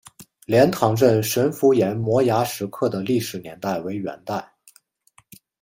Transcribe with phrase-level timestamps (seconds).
[0.47, 4.53] 莲塘镇神符岩摩崖石刻的历史年代为元代。